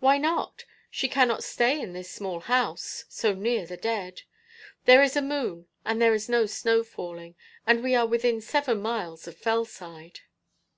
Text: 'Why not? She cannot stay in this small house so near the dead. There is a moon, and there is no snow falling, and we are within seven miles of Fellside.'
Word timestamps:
'Why 0.00 0.18
not? 0.18 0.66
She 0.90 1.08
cannot 1.08 1.42
stay 1.42 1.80
in 1.80 1.94
this 1.94 2.10
small 2.10 2.40
house 2.40 3.06
so 3.08 3.32
near 3.32 3.64
the 3.64 3.78
dead. 3.78 4.20
There 4.84 5.02
is 5.02 5.16
a 5.16 5.22
moon, 5.22 5.66
and 5.82 5.96
there 5.98 6.12
is 6.12 6.28
no 6.28 6.44
snow 6.44 6.82
falling, 6.84 7.36
and 7.66 7.82
we 7.82 7.94
are 7.94 8.06
within 8.06 8.42
seven 8.42 8.82
miles 8.82 9.26
of 9.26 9.34
Fellside.' 9.38 10.20